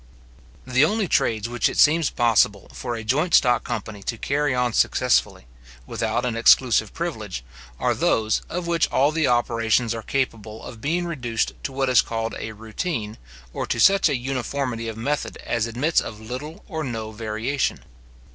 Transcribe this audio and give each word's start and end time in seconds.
The 0.65 0.83
only 0.83 1.07
trades 1.07 1.47
which 1.47 1.69
it 1.69 1.77
seems 1.77 2.09
possible 2.09 2.71
for 2.73 2.95
a 2.95 3.03
joint 3.03 3.35
stock 3.35 3.63
company 3.63 4.01
to 4.01 4.17
carry 4.17 4.55
on 4.55 4.73
successfully, 4.73 5.45
without 5.85 6.25
an 6.25 6.35
exclusive 6.35 6.91
privilege, 6.91 7.43
are 7.79 7.93
those, 7.93 8.41
of 8.49 8.65
which 8.65 8.87
all 8.89 9.11
the 9.11 9.27
operations 9.27 9.93
are 9.93 10.01
capable 10.01 10.63
of 10.63 10.81
being 10.81 11.05
reduced 11.05 11.53
to 11.65 11.71
what 11.71 11.87
is 11.87 12.01
called 12.01 12.33
a 12.39 12.53
routine, 12.53 13.19
or 13.53 13.67
to 13.67 13.79
such 13.79 14.09
a 14.09 14.17
uniformity 14.17 14.87
of 14.87 14.97
method 14.97 15.37
as 15.45 15.67
admits 15.67 16.01
of 16.01 16.19
little 16.19 16.65
or 16.67 16.83
no 16.83 17.11
variation. 17.11 17.81